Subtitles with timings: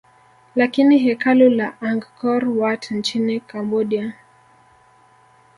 [0.55, 4.13] lakini hekalu la Angkor Wat nchini Cambodia